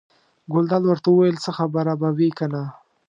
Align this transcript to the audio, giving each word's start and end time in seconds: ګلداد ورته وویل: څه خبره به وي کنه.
ګلداد 0.53 0.83
ورته 0.87 1.07
وویل: 1.11 1.37
څه 1.43 1.49
خبره 1.57 1.93
به 2.01 2.09
وي 2.17 2.29
کنه. 2.37 2.63